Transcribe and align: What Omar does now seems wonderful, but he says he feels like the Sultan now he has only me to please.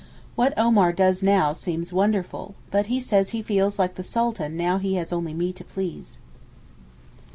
What 0.35 0.57
Omar 0.57 0.93
does 0.93 1.21
now 1.21 1.53
seems 1.53 1.93
wonderful, 1.93 2.55
but 2.71 2.87
he 2.87 2.99
says 2.99 3.29
he 3.29 3.43
feels 3.43 3.77
like 3.77 3.93
the 3.93 4.01
Sultan 4.01 4.57
now 4.57 4.79
he 4.79 4.95
has 4.95 5.13
only 5.13 5.35
me 5.35 5.53
to 5.53 5.63
please. 5.63 6.17